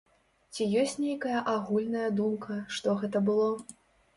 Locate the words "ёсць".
0.83-0.95